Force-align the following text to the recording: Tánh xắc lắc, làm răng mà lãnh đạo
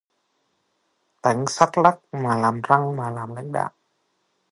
Tánh 1.21 1.45
xắc 1.47 1.77
lắc, 1.77 1.99
làm 2.11 2.61
răng 2.61 2.95
mà 2.95 3.09
lãnh 3.09 3.51
đạo 3.51 3.71